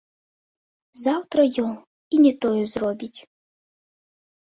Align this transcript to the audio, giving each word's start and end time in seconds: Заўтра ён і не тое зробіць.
Заўтра 1.01 1.39
ён 1.65 1.73
і 2.17 2.25
не 2.25 2.35
тое 2.47 2.63
зробіць. 2.75 3.15